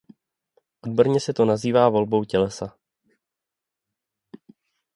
[0.81, 2.77] Odborně se to nazývá volbou tělesa.